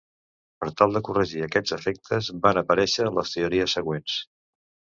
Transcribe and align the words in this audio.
Per 0.63 0.69
tal 0.79 0.95
de 0.97 1.01
corregir 1.09 1.43
aquests 1.47 1.75
defectes 1.75 2.31
van 2.47 2.61
aparèixer 2.63 3.07
les 3.19 3.35
teories 3.37 3.77
següents. 3.79 4.19